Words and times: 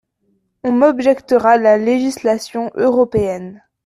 On 0.63 0.71
m’objectera 0.71 1.57
la 1.57 1.77
législation 1.77 2.71
européenne. 2.73 3.61